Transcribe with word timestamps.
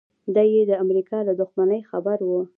دی 0.35 0.47
یې 0.55 0.63
د 0.67 0.71
امریکا 0.83 1.17
له 1.27 1.33
دښمنۍ 1.41 1.81
خبر 1.89 2.17
و 2.29 2.31